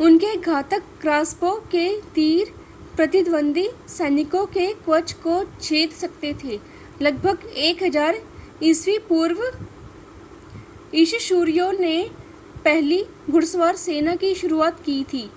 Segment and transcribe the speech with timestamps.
[0.00, 1.82] उनके घातक क्रॉसबो के
[2.14, 2.52] तीर
[2.96, 6.58] प्रतिद्वंद्वी सैनिकों के कवच को छेद सकते थे.
[7.02, 8.20] लगभग 1000
[8.62, 9.22] ई.पू.
[10.96, 11.96] अश्शूरियों ने
[12.64, 15.28] पहली घुड़सवार सेना की शुरुआत की थी